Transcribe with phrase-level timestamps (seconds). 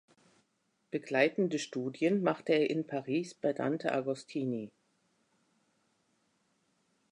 [0.89, 4.71] Begleitende Studien machte er in Paris bei Dante Agostini.